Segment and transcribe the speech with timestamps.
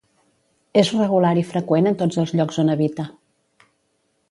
[0.81, 3.07] És regular i freqüent en tots els llocs on habita.